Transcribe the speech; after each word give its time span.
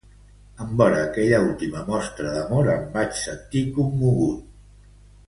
En 0.63 0.69
vore 0.77 1.01
aquella 1.01 1.41
última 1.49 1.83
mostra 1.91 2.31
d'amor, 2.37 2.71
em 2.77 2.87
vaig 2.99 3.21
sentir 3.25 3.63
commogut. 3.77 4.93